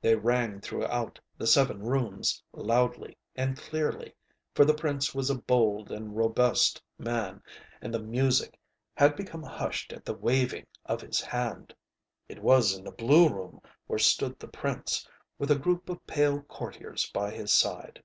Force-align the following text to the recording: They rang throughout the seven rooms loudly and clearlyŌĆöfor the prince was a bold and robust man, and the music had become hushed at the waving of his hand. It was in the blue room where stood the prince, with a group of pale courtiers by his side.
They 0.00 0.16
rang 0.16 0.60
throughout 0.60 1.20
the 1.36 1.46
seven 1.46 1.84
rooms 1.84 2.42
loudly 2.52 3.16
and 3.36 3.56
clearlyŌĆöfor 3.56 4.12
the 4.66 4.74
prince 4.74 5.14
was 5.14 5.30
a 5.30 5.36
bold 5.36 5.92
and 5.92 6.16
robust 6.16 6.82
man, 6.98 7.40
and 7.80 7.94
the 7.94 8.00
music 8.02 8.58
had 8.96 9.14
become 9.14 9.44
hushed 9.44 9.92
at 9.92 10.04
the 10.04 10.14
waving 10.16 10.66
of 10.86 11.00
his 11.00 11.20
hand. 11.20 11.72
It 12.28 12.42
was 12.42 12.74
in 12.74 12.82
the 12.82 12.90
blue 12.90 13.28
room 13.28 13.60
where 13.86 14.00
stood 14.00 14.40
the 14.40 14.48
prince, 14.48 15.06
with 15.38 15.52
a 15.52 15.56
group 15.56 15.88
of 15.88 16.04
pale 16.08 16.42
courtiers 16.42 17.08
by 17.14 17.30
his 17.30 17.52
side. 17.52 18.02